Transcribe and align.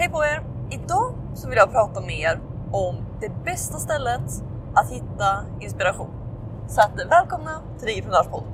Hej 0.00 0.08
på 0.08 0.24
er! 0.24 0.42
Idag 0.70 1.14
så 1.34 1.48
vill 1.48 1.56
jag 1.56 1.72
prata 1.72 2.00
med 2.00 2.20
er 2.20 2.40
om 2.72 2.96
det 3.20 3.44
bästa 3.44 3.78
stället 3.78 4.22
att 4.74 4.90
hitta 4.90 5.44
inspiration. 5.60 6.10
Så 6.68 6.80
att 6.80 7.10
välkomna 7.10 7.62
till 7.78 7.86
Digiprenörspodden. 7.86 8.52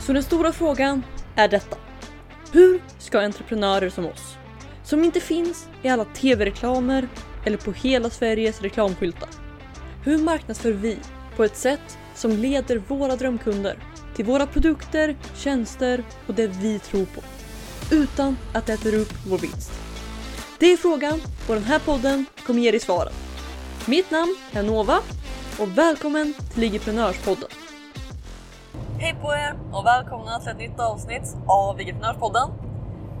Så 0.00 0.12
den 0.12 0.22
stora 0.22 0.52
frågan 0.52 1.02
är 1.36 1.48
detta. 1.48 1.76
Hur 2.52 2.82
ska 2.98 3.20
entreprenörer 3.20 3.90
som 3.90 4.06
oss, 4.06 4.36
som 4.84 5.04
inte 5.04 5.20
finns 5.20 5.68
i 5.82 5.88
alla 5.88 6.04
tv-reklamer 6.04 7.08
eller 7.44 7.56
på 7.56 7.72
hela 7.72 8.10
Sveriges 8.10 8.60
reklamskyltar. 8.60 9.28
Hur 10.04 10.18
marknadsför 10.18 10.72
vi 10.72 10.98
på 11.36 11.44
ett 11.44 11.56
sätt 11.56 11.98
som 12.14 12.30
leder 12.30 12.82
våra 12.88 13.16
drömkunder 13.16 13.76
till 14.16 14.24
våra 14.24 14.46
produkter, 14.46 15.16
tjänster 15.34 16.04
och 16.26 16.34
det 16.34 16.46
vi 16.46 16.78
tror 16.78 17.04
på 17.04 17.20
utan 17.90 18.36
att 18.54 18.66
det 18.66 18.72
äter 18.72 18.94
upp 18.94 19.12
vår 19.26 19.38
vinst? 19.38 19.72
Det 20.58 20.72
är 20.72 20.76
frågan 20.76 21.20
och 21.48 21.54
den 21.54 21.64
här 21.64 21.78
podden 21.78 22.26
kommer 22.46 22.60
ge 22.60 22.70
dig 22.70 22.80
svaren. 22.80 23.12
Mitt 23.86 24.10
namn 24.10 24.36
är 24.52 24.62
Nova 24.62 24.98
och 25.60 25.78
välkommen 25.78 26.34
till 26.52 26.60
Ligiprenörspodden. 26.60 27.48
Hej 28.98 29.16
på 29.22 29.34
er 29.34 29.58
och 29.72 29.86
välkomna 29.86 30.40
till 30.40 30.50
ett 30.50 30.58
nytt 30.58 30.80
avsnitt 30.80 31.36
av 31.46 31.76
Digiprenörspodden. 31.76 32.48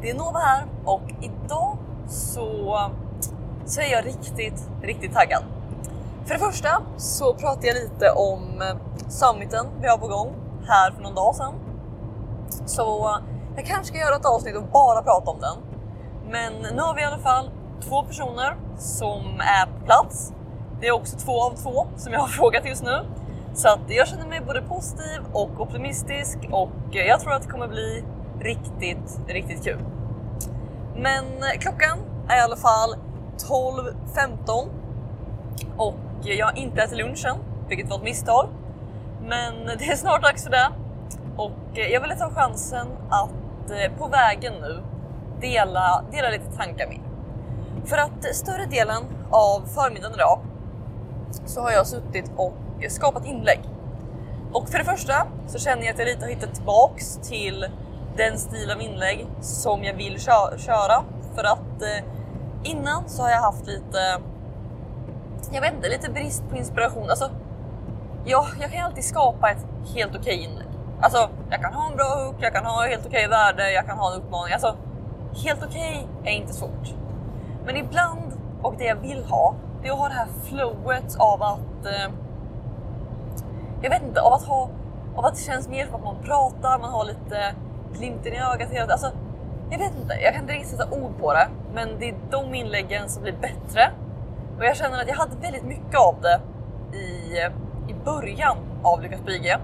Det 0.02 0.10
är 0.10 0.14
Nova 0.14 0.38
här 0.38 0.66
och 0.84 1.10
idag 1.22 1.78
så, 2.08 2.90
så 3.66 3.80
är 3.80 3.92
jag 3.92 4.06
riktigt, 4.06 4.68
riktigt 4.82 5.14
taggad. 5.14 5.42
För 6.26 6.34
det 6.34 6.40
första 6.40 6.82
så 6.96 7.34
pratar 7.34 7.66
jag 7.66 7.74
lite 7.74 8.10
om 8.10 8.62
summiten 9.08 9.66
vi 9.80 9.88
har 9.88 9.98
på 9.98 10.06
gång 10.06 10.34
här 10.66 10.90
för 10.90 11.02
någon 11.02 11.14
dag 11.14 11.34
sedan. 11.36 11.54
Så 12.66 13.18
jag 13.58 13.66
kanske 13.66 13.84
ska 13.84 13.98
göra 13.98 14.16
ett 14.16 14.26
avsnitt 14.26 14.56
och 14.56 14.62
bara 14.62 15.02
prata 15.02 15.30
om 15.30 15.40
den. 15.40 15.56
Men 16.30 16.74
nu 16.76 16.82
har 16.82 16.94
vi 16.94 17.00
i 17.00 17.04
alla 17.04 17.18
fall 17.18 17.50
två 17.80 18.02
personer 18.02 18.56
som 18.78 19.40
är 19.40 19.66
på 19.66 19.84
plats. 19.84 20.32
Det 20.80 20.86
är 20.86 20.92
också 20.92 21.18
två 21.18 21.42
av 21.42 21.50
två 21.50 21.86
som 21.96 22.12
jag 22.12 22.20
har 22.20 22.28
frågat 22.38 22.66
just 22.66 22.82
nu. 22.82 23.04
Så 23.54 23.68
att 23.68 23.80
jag 23.88 24.08
känner 24.08 24.26
mig 24.26 24.40
både 24.40 24.62
positiv 24.62 25.20
och 25.32 25.60
optimistisk 25.60 26.38
och 26.50 26.70
jag 26.90 27.20
tror 27.20 27.32
att 27.32 27.42
det 27.42 27.48
kommer 27.48 27.68
bli 27.68 28.04
riktigt, 28.40 29.20
riktigt 29.28 29.64
kul. 29.64 29.78
Men 30.96 31.24
klockan 31.60 31.98
är 32.28 32.36
i 32.36 32.40
alla 32.40 32.56
fall 32.56 32.96
12.15 33.48 34.68
och 35.76 35.94
jag 36.22 36.46
har 36.46 36.58
inte 36.58 36.82
ätit 36.82 36.98
lunchen, 36.98 37.36
vilket 37.68 37.90
var 37.90 37.96
ett 37.96 38.02
misstag. 38.02 38.48
Men 39.22 39.66
det 39.78 39.84
är 39.84 39.96
snart 39.96 40.22
dags 40.22 40.44
för 40.44 40.50
det 40.50 40.70
och 41.36 41.52
jag 41.72 42.00
ville 42.00 42.16
ta 42.16 42.30
chansen 42.30 42.86
att 43.10 43.30
Eh, 43.70 43.98
på 43.98 44.08
vägen 44.08 44.52
nu 44.60 44.82
dela, 45.40 46.04
dela 46.12 46.28
lite 46.28 46.56
tankar 46.56 46.86
med 46.88 47.00
För 47.84 47.96
att 47.96 48.34
större 48.34 48.66
delen 48.66 49.02
av 49.30 49.60
förmiddagen 49.60 50.14
idag 50.14 50.40
så 51.46 51.60
har 51.60 51.70
jag 51.70 51.86
suttit 51.86 52.32
och 52.36 52.54
skapat 52.88 53.26
inlägg. 53.26 53.60
Och 54.52 54.68
för 54.68 54.78
det 54.78 54.84
första 54.84 55.26
så 55.46 55.58
känner 55.58 55.82
jag 55.82 55.92
att 55.92 55.98
jag 55.98 56.06
lite 56.06 56.24
har 56.24 56.30
hittat 56.30 56.54
tillbaks 56.54 57.16
till 57.16 57.66
den 58.16 58.38
stil 58.38 58.70
av 58.70 58.80
inlägg 58.80 59.26
som 59.40 59.84
jag 59.84 59.94
vill 59.94 60.20
köra. 60.56 61.04
För 61.34 61.44
att 61.44 61.82
eh, 61.82 62.04
innan 62.64 63.08
så 63.08 63.22
har 63.22 63.30
jag 63.30 63.40
haft 63.40 63.66
lite, 63.66 64.20
jag 65.52 65.60
vet 65.60 65.74
inte, 65.74 65.88
lite 65.88 66.10
brist 66.10 66.48
på 66.50 66.56
inspiration. 66.56 67.10
Alltså, 67.10 67.30
ja, 68.24 68.46
jag 68.60 68.72
kan 68.72 68.84
alltid 68.84 69.04
skapa 69.04 69.50
ett 69.50 69.66
helt 69.94 70.16
okej 70.16 70.20
okay 70.20 70.44
inlägg. 70.44 70.77
Alltså, 71.00 71.28
jag 71.50 71.60
kan 71.60 71.74
ha 71.74 71.90
en 71.90 71.96
bra 71.96 72.24
hook, 72.24 72.36
jag 72.38 72.52
kan 72.52 72.64
ha 72.64 72.86
helt 72.86 73.06
okej 73.06 73.26
okay 73.26 73.28
värde, 73.28 73.72
jag 73.72 73.86
kan 73.86 73.98
ha 73.98 74.12
en 74.12 74.18
uppmaning. 74.20 74.52
Alltså, 74.52 74.76
helt 75.44 75.62
okej 75.62 76.08
okay 76.20 76.32
är 76.32 76.36
inte 76.36 76.52
svårt. 76.52 76.94
Men 77.66 77.76
ibland, 77.76 78.32
och 78.62 78.74
det 78.78 78.84
jag 78.84 78.96
vill 78.96 79.24
ha, 79.24 79.54
det 79.82 79.88
är 79.88 79.92
att 79.92 79.98
ha 79.98 80.08
det 80.08 80.14
här 80.14 80.28
flowet 80.44 81.16
av 81.18 81.42
att... 81.42 81.86
Eh, 81.86 82.12
jag 83.82 83.90
vet 83.90 84.02
inte, 84.02 84.20
av 84.20 84.32
att 84.32 84.44
ha... 84.44 84.70
Av 85.16 85.24
att 85.24 85.34
det 85.34 85.42
känns 85.42 85.68
mer 85.68 85.86
som 85.86 85.94
att 85.94 86.04
man 86.04 86.16
pratar, 86.22 86.78
man 86.78 86.90
har 86.90 87.04
lite 87.04 87.54
glimten 87.92 88.32
i 88.32 88.40
ögat 88.40 88.70
hela 88.70 88.92
Alltså, 88.92 89.10
jag 89.70 89.78
vet 89.78 89.96
inte, 89.96 90.14
jag 90.14 90.32
kan 90.32 90.42
inte 90.42 90.52
riktigt 90.52 90.70
sätta 90.70 90.90
ord 90.90 91.18
på 91.20 91.32
det. 91.32 91.48
Men 91.74 91.88
det 91.98 92.08
är 92.08 92.14
de 92.30 92.54
inläggen 92.54 93.08
som 93.08 93.22
blir 93.22 93.32
bättre. 93.32 93.90
Och 94.58 94.64
jag 94.64 94.76
känner 94.76 95.02
att 95.02 95.08
jag 95.08 95.14
hade 95.14 95.36
väldigt 95.36 95.64
mycket 95.64 96.00
av 96.00 96.16
det 96.22 96.40
i, 96.96 97.38
i 97.90 97.94
början 98.04 98.56
av 98.82 99.02
Lyckas 99.02 99.22
Brygge. 99.22 99.58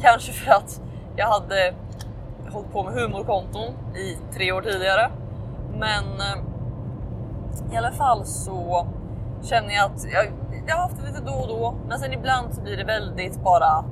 Kanske 0.00 0.32
för 0.32 0.52
att 0.52 0.80
jag 1.16 1.26
hade 1.26 1.74
hållit 2.50 2.72
på 2.72 2.82
med 2.82 2.92
humorkonton 2.92 3.74
i 3.96 4.18
tre 4.34 4.52
år 4.52 4.62
tidigare. 4.62 5.10
Men 5.72 6.04
eh, 6.04 7.74
i 7.74 7.76
alla 7.76 7.92
fall 7.92 8.24
så 8.24 8.86
känner 9.42 9.74
jag 9.74 9.84
att 9.84 10.04
jag, 10.12 10.32
jag 10.66 10.74
har 10.74 10.82
haft 10.82 10.96
det 10.96 11.06
lite 11.06 11.20
då 11.20 11.32
och 11.32 11.48
då, 11.48 11.74
men 11.88 11.98
sen 11.98 12.12
ibland 12.12 12.54
så 12.54 12.62
blir 12.62 12.76
det 12.76 12.84
väldigt 12.84 13.42
bara 13.42 13.84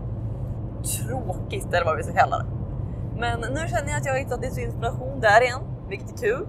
tråkigt 0.85 1.75
eller 1.75 1.85
vad 1.85 1.97
vi 1.97 2.03
ska 2.03 2.13
kalla 2.13 2.39
det. 2.39 2.47
Men 3.19 3.41
nu 3.41 3.69
känner 3.69 3.89
jag 3.89 3.97
att 4.01 4.07
jag 4.07 4.13
har 4.13 4.19
hittat 4.19 4.41
lite 4.41 4.61
inspiration 4.61 5.21
där 5.21 5.43
igen, 5.43 5.61
vilket 5.89 6.11
är 6.11 6.17
kul. 6.17 6.47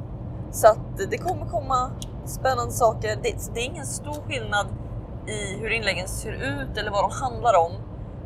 Så 0.52 0.68
att 0.68 1.10
det 1.10 1.18
kommer 1.18 1.46
komma 1.46 1.92
spännande 2.26 2.72
saker. 2.72 3.18
Det, 3.24 3.54
det 3.54 3.60
är 3.60 3.66
ingen 3.66 3.86
stor 3.86 4.22
skillnad 4.28 4.68
i 5.28 5.58
hur 5.60 5.70
inläggen 5.70 6.08
ser 6.08 6.32
ut 6.32 6.78
eller 6.78 6.92
vad 6.92 7.04
de 7.04 7.12
handlar 7.12 7.60
om. 7.60 7.72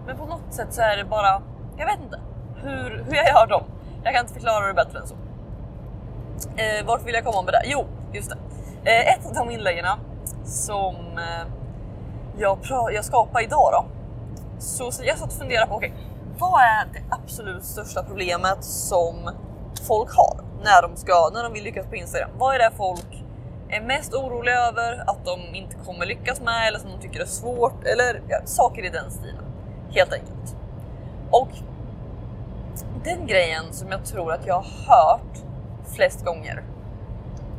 Men 0.10 0.18
på 0.18 0.26
något 0.26 0.54
sätt 0.54 0.74
så 0.74 0.82
är 0.82 0.98
det 0.98 1.04
bara, 1.04 1.42
jag 1.78 1.86
vet 1.86 2.00
inte 2.00 2.20
hur, 2.56 3.04
hur 3.08 3.16
jag 3.16 3.28
gör 3.28 3.48
dem. 3.48 3.64
Jag 4.04 4.14
kan 4.14 4.22
inte 4.22 4.34
förklara 4.34 4.68
det 4.68 4.74
bättre 4.74 5.00
än 5.00 5.08
så. 5.08 5.16
Eh, 6.58 6.86
vart 6.86 7.08
vill 7.08 7.14
jag 7.14 7.26
komma 7.26 7.42
med 7.42 7.54
det? 7.54 7.62
Jo, 7.66 7.86
just 8.14 8.30
det. 8.30 8.38
Eh, 8.92 9.14
ett 9.14 9.26
av 9.26 9.34
de 9.34 9.52
inläggen 9.52 9.86
som 10.46 10.96
eh, 10.96 11.48
jag, 12.38 12.60
jag 12.94 13.06
skapade 13.06 13.44
idag 13.44 13.70
då. 13.74 13.86
Så, 14.60 14.92
så 14.92 15.04
jag 15.06 15.18
satt 15.18 15.28
och 15.28 15.38
funderade 15.38 15.68
på, 15.68 15.76
okej, 15.76 15.94
okay, 15.94 16.06
vad 16.40 16.62
är 16.62 16.86
det 16.94 17.04
absolut 17.10 17.64
största 17.64 18.04
problemet 18.04 18.64
som 18.64 19.16
folk 19.88 20.10
har 20.18 20.44
när 20.64 20.82
de, 20.82 20.96
ska, 20.96 21.30
när 21.34 21.44
de 21.44 21.54
vill 21.54 21.64
lyckas 21.64 21.86
på 21.88 21.96
Instagram? 21.96 22.30
Vad 22.38 22.56
är 22.56 22.60
det 22.60 22.72
folk 22.78 23.24
är 23.70 23.82
mest 23.82 24.14
oroliga 24.14 24.56
över 24.56 25.10
att 25.10 25.26
de 25.26 25.56
inte 25.56 25.76
kommer 25.86 26.06
lyckas 26.06 26.42
med 26.42 26.68
eller 26.68 26.80
som 26.80 26.92
de 26.92 27.00
tycker 27.02 27.20
är 27.20 27.26
svårt 27.26 27.84
eller 27.84 28.22
ja, 28.28 28.40
saker 28.46 28.86
i 28.86 28.90
den 28.90 29.12
stilen 29.12 29.49
helt 29.92 30.14
enkelt. 30.14 30.56
Och 31.32 31.50
den 33.04 33.28
grejen 33.28 33.64
som 33.72 33.92
jag 33.92 34.06
tror 34.06 34.34
att 34.34 34.48
jag 34.48 34.56
har 34.56 34.64
hört 34.64 35.38
flest 35.96 36.26
gånger 36.26 36.64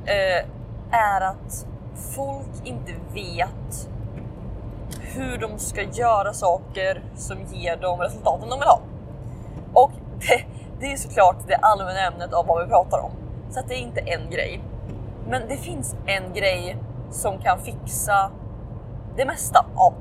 eh, 0.04 0.46
är 0.90 1.20
att 1.20 1.66
folk 2.16 2.64
inte 2.64 2.92
vet 3.14 3.88
hur 5.00 5.38
de 5.38 5.58
ska 5.58 5.82
göra 5.82 6.32
saker 6.32 7.02
som 7.16 7.38
ger 7.52 7.76
dem 7.76 8.00
resultaten 8.00 8.48
de 8.48 8.58
vill 8.58 8.68
ha. 8.68 8.80
Och 9.72 9.92
det, 10.20 10.44
det 10.80 10.92
är 10.92 10.96
såklart 10.96 11.36
det 11.46 11.56
allmänna 11.56 12.00
ämnet 12.00 12.32
av 12.32 12.46
vad 12.46 12.64
vi 12.64 12.68
pratar 12.70 12.98
om. 12.98 13.10
Så 13.50 13.60
att 13.60 13.68
det 13.68 13.74
är 13.74 13.82
inte 13.82 14.00
en 14.00 14.30
grej. 14.30 14.60
Men 15.28 15.42
det 15.48 15.56
finns 15.56 15.96
en 16.06 16.32
grej 16.34 16.76
som 17.10 17.38
kan 17.38 17.58
fixa 17.58 18.30
det 19.16 19.24
mesta 19.24 19.66
av 19.74 19.94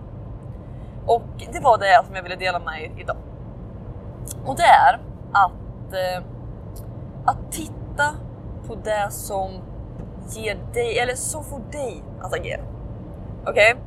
och 1.10 1.22
det 1.54 1.60
var 1.60 1.78
det 1.78 2.06
som 2.06 2.16
jag 2.16 2.24
ville 2.24 2.36
dela 2.36 2.60
med 2.60 2.84
er 2.84 2.92
idag. 2.98 3.18
Och 4.46 4.56
det 4.56 4.64
är 4.64 5.00
att, 5.32 5.94
eh, 5.94 6.24
att 7.26 7.52
titta 7.52 8.16
på 8.68 8.76
det 8.76 9.08
som 9.12 9.52
ger 10.30 10.58
dig, 10.74 11.00
eller 11.00 11.16
som 11.16 11.44
får 11.44 11.60
dig 11.72 12.04
att 12.22 12.34
agera. 12.34 12.62
Okej? 13.42 13.74
Okay? 13.74 13.84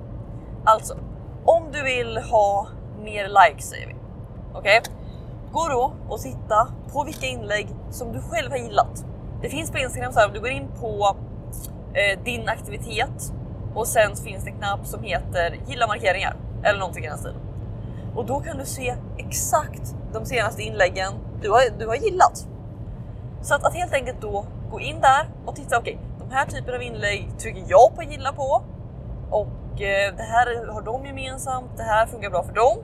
Alltså, 0.64 0.96
om 1.44 1.72
du 1.72 1.82
vill 1.82 2.18
ha 2.18 2.66
mer 3.04 3.28
likes 3.28 3.70
säger 3.70 3.86
vi. 3.86 3.94
Okej? 4.54 4.80
Okay? 4.80 4.92
Gå 5.52 5.68
då 5.68 5.92
och 6.08 6.20
titta 6.20 6.68
på 6.92 7.04
vilka 7.04 7.26
inlägg 7.26 7.68
som 7.90 8.12
du 8.12 8.20
själv 8.20 8.50
har 8.50 8.58
gillat. 8.58 9.04
Det 9.42 9.48
finns 9.48 9.70
på 9.70 9.78
Instagram 9.78 10.12
så 10.12 10.20
här, 10.20 10.26
om 10.26 10.32
du 10.34 10.40
går 10.40 10.50
in 10.50 10.68
på 10.80 11.16
eh, 11.94 12.24
din 12.24 12.48
aktivitet 12.48 13.32
och 13.74 13.86
sen 13.86 14.16
finns 14.16 14.44
det 14.44 14.50
en 14.50 14.56
knapp 14.56 14.86
som 14.86 15.02
heter 15.02 15.56
gilla 15.66 15.86
markeringar 15.86 16.36
eller 16.62 16.78
någonting 16.78 17.04
i 17.04 17.08
den 17.08 17.18
stilen. 17.18 17.40
Och 18.14 18.26
då 18.26 18.40
kan 18.40 18.58
du 18.58 18.64
se 18.64 18.96
exakt 19.16 19.94
de 20.12 20.26
senaste 20.26 20.62
inläggen 20.62 21.12
du 21.42 21.50
har, 21.50 21.78
du 21.78 21.86
har 21.86 21.94
gillat. 21.94 22.46
Så 23.42 23.54
att, 23.54 23.64
att 23.64 23.74
helt 23.74 23.94
enkelt 23.94 24.20
då 24.20 24.44
gå 24.70 24.80
in 24.80 25.00
där 25.00 25.28
och 25.46 25.56
titta, 25.56 25.78
okej, 25.78 25.94
okay, 25.94 26.26
de 26.28 26.34
här 26.34 26.46
typerna 26.46 26.76
av 26.76 26.82
inlägg 26.82 27.38
trycker 27.38 27.64
jag 27.66 27.94
på 27.94 28.00
att 28.00 28.10
gilla 28.10 28.32
på 28.32 28.62
och 29.30 29.82
eh, 29.82 30.14
det 30.16 30.22
här 30.22 30.72
har 30.72 30.82
de 30.82 31.06
gemensamt, 31.06 31.76
det 31.76 31.82
här 31.82 32.06
funkar 32.06 32.30
bra 32.30 32.42
för 32.42 32.54
dem. 32.54 32.78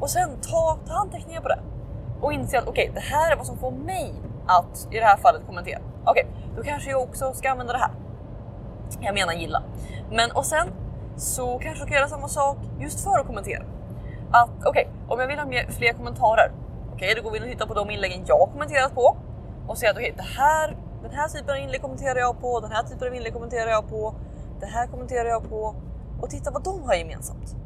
Och 0.00 0.10
sen 0.10 0.40
ta, 0.40 0.78
ta 0.86 0.94
anteckningar 0.94 1.40
på 1.40 1.48
det 1.48 1.58
och 2.20 2.32
inse 2.32 2.58
att 2.58 2.68
okej, 2.68 2.90
okay, 2.90 2.94
det 2.94 3.14
här 3.14 3.32
är 3.32 3.36
vad 3.36 3.46
som 3.46 3.58
får 3.58 3.70
mig 3.70 4.14
att 4.46 4.88
i 4.90 4.98
det 4.98 5.04
här 5.04 5.16
fallet 5.16 5.42
kommentera. 5.46 5.80
Okej, 6.04 6.26
okay, 6.30 6.56
då 6.56 6.62
kanske 6.62 6.90
jag 6.90 7.02
också 7.02 7.32
ska 7.32 7.50
använda 7.50 7.72
det 7.72 7.78
här. 7.78 7.90
Jag 9.00 9.14
menar 9.14 9.32
gilla. 9.32 9.62
Men 10.10 10.30
och 10.30 10.46
sen 10.46 10.68
så 11.16 11.58
kanske 11.58 11.84
du 11.84 11.88
kan 11.88 11.96
göra 11.96 12.08
samma 12.08 12.28
sak 12.28 12.58
just 12.78 13.04
för 13.04 13.18
att 13.18 13.26
kommentera. 13.26 13.64
Att 14.30 14.50
okej, 14.64 14.70
okay, 14.70 14.84
om 15.08 15.20
jag 15.20 15.28
vill 15.28 15.38
ha 15.38 15.46
mer, 15.46 15.66
fler 15.70 15.92
kommentarer, 15.92 16.52
okej, 16.92 16.94
okay, 16.94 17.14
då 17.14 17.22
går 17.22 17.30
vi 17.30 17.36
in 17.36 17.42
och 17.42 17.50
tittar 17.50 17.66
på 17.66 17.74
de 17.74 17.90
inläggen 17.90 18.24
jag 18.26 18.48
kommenterat 18.52 18.94
på 18.94 19.16
och 19.68 19.78
ser 19.78 19.90
att 19.90 19.96
okej, 19.96 20.12
okay, 20.12 20.24
det 20.24 20.40
här, 20.40 20.76
den 21.02 21.10
här 21.10 21.28
typen 21.28 21.50
av 21.50 21.56
inlägg 21.56 21.82
kommenterar 21.82 22.18
jag 22.18 22.40
på, 22.40 22.60
den 22.60 22.72
här 22.72 22.82
typen 22.82 23.08
av 23.08 23.14
inlägg 23.14 23.32
kommenterar 23.32 23.70
jag 23.70 23.88
på, 23.88 24.14
det 24.60 24.66
här 24.66 24.86
kommenterar 24.86 25.28
jag 25.28 25.48
på 25.48 25.74
och 26.20 26.30
titta 26.30 26.50
vad 26.50 26.64
de 26.64 26.82
har 26.82 26.94
gemensamt. 26.94 27.56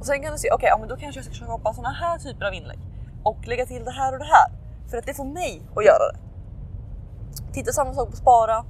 Och 0.00 0.06
sen 0.06 0.22
kan 0.22 0.32
du 0.32 0.38
se, 0.38 0.48
okej, 0.48 0.56
okay, 0.56 0.68
ja, 0.68 0.78
men 0.78 0.88
då 0.88 0.96
kanske 0.96 1.18
jag 1.18 1.24
ska 1.24 1.44
skapa 1.44 1.74
sådana 1.74 1.94
här 1.94 2.18
typer 2.18 2.46
av 2.46 2.54
inlägg 2.54 2.78
och 3.22 3.46
lägga 3.46 3.66
till 3.66 3.84
det 3.84 3.90
här 3.90 4.12
och 4.12 4.18
det 4.18 4.24
här 4.24 4.50
för 4.90 4.98
att 4.98 5.06
det 5.06 5.14
får 5.14 5.24
mig 5.24 5.62
att 5.76 5.84
göra 5.84 6.12
det. 6.12 6.18
Titta 7.52 7.72
samma 7.72 7.94
sak 7.94 8.10
på 8.10 8.16
spara 8.16 8.64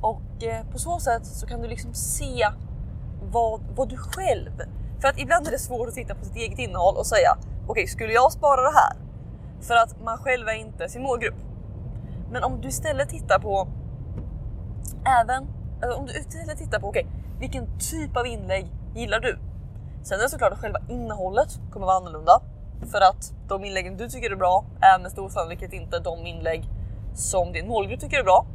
och 0.00 0.44
eh, 0.44 0.66
på 0.72 0.78
så 0.78 1.00
sätt 1.00 1.26
så 1.26 1.46
kan 1.46 1.60
du 1.60 1.68
liksom 1.68 1.94
se 1.94 2.46
vad, 3.32 3.60
vad 3.76 3.88
du 3.88 3.96
själv... 3.96 4.50
För 5.00 5.08
att 5.08 5.18
ibland 5.18 5.46
är 5.46 5.50
det 5.50 5.58
svårt 5.58 5.88
att 5.88 5.94
titta 5.94 6.14
på 6.14 6.24
sitt 6.24 6.36
eget 6.36 6.58
innehåll 6.58 6.96
och 6.96 7.06
säga 7.06 7.36
okej, 7.62 7.70
okay, 7.70 7.86
skulle 7.86 8.12
jag 8.12 8.32
spara 8.32 8.60
det 8.60 8.76
här? 8.76 8.96
För 9.60 9.74
att 9.74 10.02
man 10.04 10.18
själv 10.18 10.48
är 10.48 10.54
inte 10.54 10.88
sin 10.88 11.02
målgrupp. 11.02 11.34
Men 12.30 12.44
om 12.44 12.60
du 12.60 12.68
istället 12.68 13.08
tittar 13.08 13.38
på 13.38 13.68
även 15.20 15.46
alltså 15.82 15.98
om 15.98 16.06
du 16.06 16.12
istället 16.12 16.58
tittar 16.58 16.80
på 16.80 16.88
okej, 16.88 17.06
okay, 17.06 17.40
vilken 17.40 17.78
typ 17.78 18.16
av 18.16 18.26
inlägg 18.26 18.66
gillar 18.94 19.20
du? 19.20 19.38
Sen 20.02 20.18
är 20.18 20.22
det 20.22 20.28
såklart 20.28 20.52
att 20.52 20.58
själva 20.58 20.80
innehållet 20.88 21.60
kommer 21.72 21.86
vara 21.86 21.96
annorlunda 21.96 22.40
för 22.90 23.00
att 23.00 23.32
de 23.48 23.64
inläggen 23.64 23.96
du 23.96 24.08
tycker 24.08 24.30
är 24.30 24.36
bra 24.36 24.64
är 24.80 24.98
med 24.98 25.10
stor 25.10 25.28
sannolikhet 25.28 25.72
inte 25.72 25.98
de 25.98 26.26
inlägg 26.26 26.64
som 27.14 27.52
din 27.52 27.68
målgrupp 27.68 28.00
tycker 28.00 28.18
är 28.18 28.24
bra. 28.24 28.46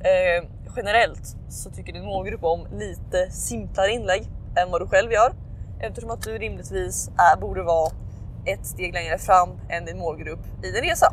Eh, 0.00 0.48
generellt 0.76 1.36
så 1.48 1.70
tycker 1.70 1.92
din 1.92 2.04
målgrupp 2.04 2.44
om 2.44 2.66
lite 2.72 3.30
simplare 3.30 3.90
inlägg 3.90 4.28
än 4.56 4.70
vad 4.70 4.80
du 4.80 4.86
själv 4.86 5.12
gör 5.12 5.32
eftersom 5.80 6.10
att 6.10 6.22
du 6.22 6.38
rimligtvis 6.38 7.10
är, 7.16 7.40
borde 7.40 7.62
vara 7.62 7.90
ett 8.44 8.66
steg 8.66 8.92
längre 8.92 9.18
fram 9.18 9.48
än 9.68 9.84
din 9.84 9.98
målgrupp 9.98 10.40
i 10.62 10.70
din 10.70 10.82
resa. 10.82 11.12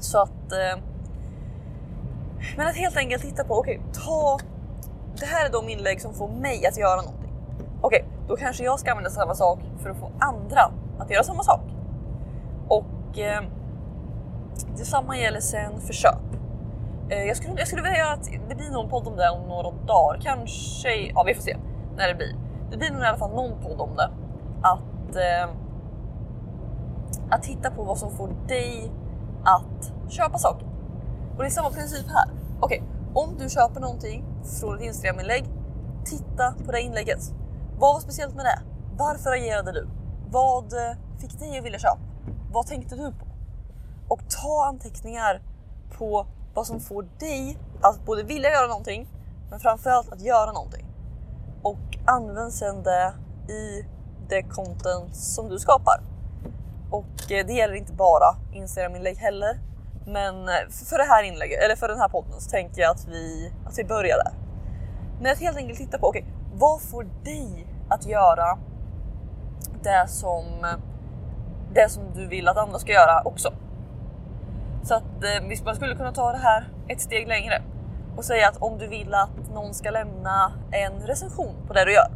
Så 0.00 0.22
att... 0.22 0.52
Eh, 0.52 0.82
men 2.56 2.66
att 2.66 2.76
helt 2.76 2.96
enkelt 2.96 3.22
titta 3.22 3.44
på, 3.44 3.58
okej, 3.58 3.78
okay, 3.78 4.02
ta... 4.04 4.38
Det 5.20 5.26
här 5.26 5.46
är 5.46 5.52
de 5.52 5.68
inlägg 5.68 6.00
som 6.00 6.14
får 6.14 6.28
mig 6.28 6.66
att 6.66 6.78
göra 6.78 6.96
någonting. 6.96 7.32
Okej, 7.80 8.04
okay, 8.04 8.26
då 8.28 8.36
kanske 8.36 8.64
jag 8.64 8.80
ska 8.80 8.90
använda 8.90 9.10
samma 9.10 9.34
sak 9.34 9.58
för 9.82 9.90
att 9.90 9.96
få 9.96 10.12
andra 10.18 10.70
att 10.98 11.10
göra 11.10 11.22
samma 11.22 11.42
sak. 11.42 11.60
Och 12.68 13.18
eh, 13.18 13.42
detsamma 14.76 15.18
gäller 15.18 15.40
sen 15.40 15.80
för 15.80 15.92
köp. 15.92 16.18
Eh, 17.08 17.24
jag, 17.24 17.36
skulle, 17.36 17.54
jag 17.58 17.66
skulle 17.66 17.82
vilja 17.82 17.98
göra 17.98 18.12
att 18.12 18.30
det 18.48 18.54
blir 18.54 18.70
någon 18.70 18.88
podd 18.88 19.06
om 19.06 19.16
det 19.16 19.30
om 19.30 19.48
några 19.48 19.70
dagar, 19.70 20.20
kanske. 20.22 20.96
Ja, 21.14 21.22
vi 21.26 21.34
får 21.34 21.42
se 21.42 21.56
när 21.96 22.08
det 22.08 22.14
blir. 22.14 22.36
Det 22.70 22.76
blir 22.76 22.90
nog 22.90 23.02
i 23.02 23.04
alla 23.04 23.18
fall 23.18 23.34
någon 23.34 23.62
podd 23.62 23.80
om 23.80 23.96
det. 23.96 24.10
Att, 24.62 25.16
eh, 25.16 25.54
att 27.30 27.42
titta 27.42 27.70
på 27.70 27.82
vad 27.82 27.98
som 27.98 28.10
får 28.10 28.28
dig 28.48 28.92
att 29.44 30.12
köpa 30.12 30.38
saker. 30.38 30.66
Och 31.36 31.42
det 31.42 31.48
är 31.48 31.50
samma 31.50 31.70
princip 31.70 32.06
här. 32.08 32.30
Okej, 32.60 32.82
okay, 32.82 33.22
om 33.22 33.38
du 33.38 33.48
köper 33.48 33.80
någonting 33.80 34.24
från 34.60 34.74
ett 34.76 34.82
Instagram-inlägg, 34.82 35.44
titta 36.04 36.54
på 36.66 36.72
det 36.72 36.80
inlägget. 36.80 37.32
Vad 37.78 37.94
var 37.94 38.00
speciellt 38.00 38.34
med 38.34 38.44
det? 38.44 38.58
Varför 38.98 39.30
agerade 39.30 39.72
du? 39.72 39.88
Vad 40.30 40.72
eh, 40.72 40.96
fick 41.18 41.38
dig 41.38 41.58
att 41.58 41.64
vilja 41.64 41.78
köpa? 41.78 41.98
Vad 42.52 42.66
tänkte 42.66 42.96
du 42.96 43.12
på? 43.12 43.26
Och 44.08 44.20
ta 44.28 44.66
anteckningar 44.68 45.42
på 45.98 46.26
vad 46.56 46.66
som 46.66 46.80
får 46.80 47.06
dig 47.18 47.58
att 47.80 48.04
både 48.04 48.22
vilja 48.22 48.50
göra 48.50 48.66
någonting, 48.66 49.08
men 49.50 49.60
framförallt 49.60 50.12
att 50.12 50.20
göra 50.20 50.52
någonting. 50.52 50.86
Och 51.62 51.98
använd 52.06 52.52
sedan 52.52 52.82
det 52.82 53.12
i 53.52 53.84
det 54.28 54.42
content 54.42 55.16
som 55.16 55.48
du 55.48 55.58
skapar. 55.58 56.00
Och 56.90 57.32
eh, 57.32 57.46
det 57.46 57.52
gäller 57.52 57.74
inte 57.74 57.92
bara 57.92 58.36
Instagram-inlägg 58.52 59.16
heller. 59.16 59.60
Men 60.06 60.48
eh, 60.48 60.68
för 60.88 60.98
det 60.98 61.04
här 61.04 61.22
inlägget, 61.22 61.62
eller 61.62 61.76
för 61.76 61.88
den 61.88 61.98
här 61.98 62.08
podden 62.08 62.40
så 62.40 62.50
tänker 62.50 62.82
jag 62.82 62.90
att 62.90 63.08
vi, 63.08 63.52
att 63.66 63.78
vi 63.78 63.84
börjar 63.84 64.16
där. 64.16 64.32
Men 65.20 65.32
att 65.32 65.38
helt 65.38 65.56
enkelt 65.56 65.78
titta 65.78 65.98
på, 65.98 66.08
okej, 66.08 66.22
okay, 66.22 66.34
vad 66.58 66.82
får 66.82 67.06
dig 67.24 67.66
att 67.88 68.06
göra 68.06 68.58
det 69.82 70.08
som, 70.08 70.44
det 71.74 71.88
som 71.88 72.02
du 72.14 72.26
vill 72.26 72.48
att 72.48 72.56
andra 72.56 72.78
ska 72.78 72.92
göra 72.92 73.22
också? 73.24 73.52
Så 74.86 74.94
att 74.94 75.02
eh, 75.02 75.64
man 75.64 75.76
skulle 75.76 75.94
kunna 75.94 76.12
ta 76.12 76.32
det 76.32 76.38
här 76.38 76.68
ett 76.88 77.00
steg 77.00 77.28
längre 77.28 77.62
och 78.16 78.24
säga 78.24 78.48
att 78.48 78.56
om 78.56 78.78
du 78.78 78.88
vill 78.88 79.14
att 79.14 79.54
någon 79.54 79.74
ska 79.74 79.90
lämna 79.90 80.52
en 80.70 81.06
recension 81.06 81.54
på 81.66 81.72
det 81.72 81.84
du 81.84 81.92
gör. 81.92 82.10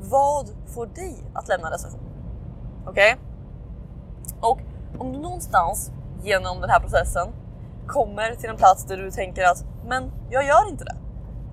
Vad 0.00 0.48
får 0.74 0.86
dig 0.86 1.24
att 1.34 1.48
lämna 1.48 1.66
en 1.66 1.72
recension? 1.72 2.00
Okej? 2.86 3.16
Okay? 3.16 4.50
Och 4.50 4.58
om 4.98 5.12
du 5.12 5.18
någonstans 5.18 5.92
genom 6.22 6.60
den 6.60 6.70
här 6.70 6.80
processen 6.80 7.28
kommer 7.86 8.34
till 8.34 8.50
en 8.50 8.56
plats 8.56 8.84
där 8.84 8.96
du 8.96 9.10
tänker 9.10 9.44
att 9.44 9.64
men 9.86 10.12
jag 10.30 10.46
gör 10.46 10.68
inte 10.68 10.84
det. 10.84 10.96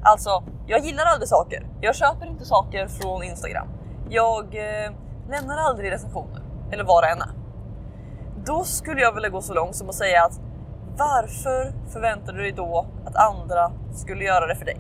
Alltså, 0.03 0.43
jag 0.67 0.79
gillar 0.79 1.05
aldrig 1.05 1.29
saker. 1.29 1.67
Jag 1.81 1.95
köper 1.95 2.25
inte 2.25 2.45
saker 2.45 2.87
från 2.87 3.23
Instagram. 3.23 3.67
Jag 4.09 4.45
eh, 4.55 4.91
lämnar 5.29 5.57
aldrig 5.57 5.91
recensioner 5.91 6.41
eller 6.71 6.83
vad 6.83 7.03
det 7.03 7.09
än 7.09 7.21
är. 7.21 7.44
Då 8.45 8.63
skulle 8.63 9.01
jag 9.01 9.13
vilja 9.13 9.29
gå 9.29 9.41
så 9.41 9.53
långt 9.53 9.75
som 9.75 9.89
att 9.89 9.95
säga 9.95 10.23
att 10.23 10.39
varför 10.97 11.73
förväntade 11.93 12.37
du 12.37 12.43
dig 12.43 12.51
då 12.51 12.85
att 13.05 13.15
andra 13.15 13.71
skulle 13.93 14.23
göra 14.23 14.47
det 14.47 14.55
för 14.55 14.65
dig? 14.65 14.79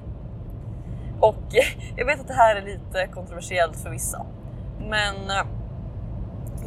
Och 1.19 1.43
jag 1.95 2.05
vet 2.05 2.19
att 2.19 2.27
det 2.27 2.33
här 2.33 2.55
är 2.55 2.61
lite 2.61 3.07
kontroversiellt 3.13 3.75
för 3.75 3.89
vissa, 3.89 4.25
men 4.79 5.15
eh, 5.15 5.45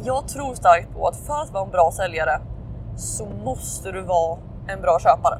jag 0.03 0.27
tror 0.27 0.55
starkt 0.55 0.93
på 0.93 1.07
att 1.07 1.15
för 1.15 1.41
att 1.41 1.51
vara 1.51 1.63
en 1.63 1.71
bra 1.71 1.91
säljare 1.91 2.41
så 2.97 3.25
måste 3.25 3.91
du 3.91 4.01
vara 4.01 4.39
en 4.67 4.81
bra 4.81 4.99
köpare. 4.99 5.39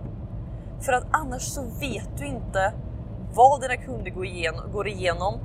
För 0.81 0.93
att 0.93 1.03
annars 1.11 1.41
så 1.41 1.61
vet 1.79 2.17
du 2.17 2.25
inte 2.25 2.73
vad 3.33 3.61
dina 3.61 3.77
kunder 3.77 4.11
går 4.11 4.25
igenom, 4.25 4.71
går 4.71 4.87
igenom 4.87 5.39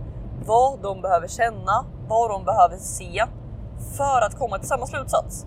vad 0.47 0.83
de 0.83 1.01
behöver 1.01 1.29
känna, 1.29 1.85
vad 2.09 2.31
de 2.31 2.45
behöver 2.45 2.77
se 2.77 3.25
för 3.97 4.21
att 4.27 4.39
komma 4.39 4.59
till 4.59 4.69
samma 4.69 4.87
slutsats. 4.87 5.47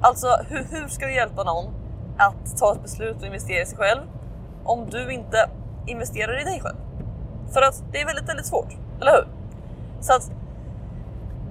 Alltså 0.00 0.38
hur, 0.48 0.66
hur 0.70 0.88
ska 0.88 1.06
du 1.06 1.14
hjälpa 1.14 1.44
någon 1.44 1.74
att 2.18 2.58
ta 2.58 2.72
ett 2.72 2.82
beslut 2.82 3.16
och 3.20 3.26
investera 3.26 3.62
i 3.62 3.66
sig 3.66 3.78
själv 3.78 4.00
om 4.64 4.90
du 4.90 5.12
inte 5.12 5.50
investerar 5.86 6.40
i 6.40 6.44
dig 6.44 6.60
själv? 6.60 6.76
För 7.52 7.62
att 7.62 7.82
det 7.92 8.00
är 8.00 8.06
väldigt, 8.06 8.28
väldigt 8.28 8.46
svårt, 8.46 8.76
eller 9.00 9.12
hur? 9.12 9.26
Så 10.00 10.12
att 10.12 10.30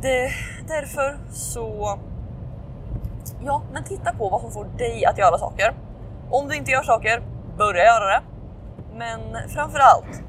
det, 0.01 0.31
därför 0.67 1.17
så... 1.31 1.99
Ja, 3.45 3.61
men 3.73 3.83
titta 3.83 4.13
på 4.13 4.29
vad 4.29 4.41
som 4.41 4.51
får 4.51 4.65
dig 4.77 5.05
att 5.05 5.17
göra 5.17 5.37
saker. 5.37 5.73
Om 6.29 6.47
du 6.47 6.55
inte 6.55 6.71
gör 6.71 6.83
saker, 6.83 7.21
börja 7.57 7.83
göra 7.83 8.05
det. 8.05 8.21
Men 8.97 9.19
framför 9.49 9.79
allt, 9.79 10.23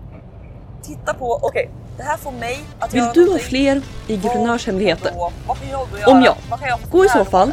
titta 0.83 1.15
på, 1.15 1.33
okej, 1.35 1.49
okay, 1.49 1.69
det 1.97 2.03
här 2.03 2.17
får 2.17 2.33
mig 2.33 2.65
att 2.79 2.95
Vill 2.95 3.03
göra 3.03 3.13
du 3.13 3.33
ha 3.33 3.39
fler 3.39 3.83
IG-prenörshemligheter? 4.09 5.13
Om 6.07 6.23
ja, 6.23 6.37
gå 6.91 7.05
i 7.05 7.09
så 7.09 7.25
fall 7.25 7.53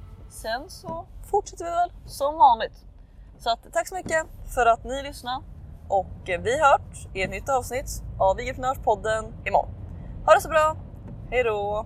sen 0.41 0.69
så 0.69 1.05
fortsätter 1.31 1.65
vi 1.65 1.71
väl 1.71 1.91
som 2.05 2.37
vanligt. 2.37 2.85
Så 3.37 3.49
att, 3.49 3.73
tack 3.73 3.87
så 3.87 3.95
mycket 3.95 4.25
för 4.55 4.65
att 4.65 4.83
ni 4.83 5.03
lyssnade 5.03 5.43
och 5.87 6.29
eh, 6.29 6.41
vi 6.41 6.59
hörs 6.59 7.07
i 7.13 7.21
ett 7.21 7.29
nytt 7.29 7.49
avsnitt 7.49 8.03
av 8.19 8.39
IG-prenörspodden 8.39 9.33
imorgon. 9.45 9.69
Ha 10.25 10.33
det 10.35 10.41
så 10.41 10.49
bra! 10.49 10.75
Hejdå! 11.29 11.85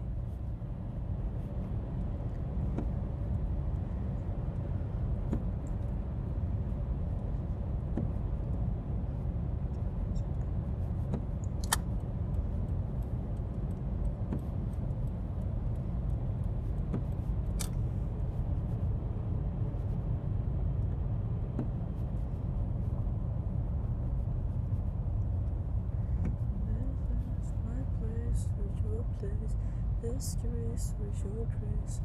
Was 30.15 30.87
your 31.25 31.45
grace. 31.45 31.99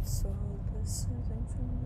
It's 0.00 0.24
all 0.24 0.60
the 0.72 0.88
same 0.88 1.24
for 1.48 1.62
me. 1.62 1.78